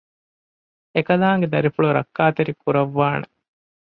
އެކަލާނގެ 0.95 1.47
ދަރިފުޅު 1.53 1.89
ރައްކާތެރި 1.97 2.53
ކުރައްވާނެ 2.61 3.27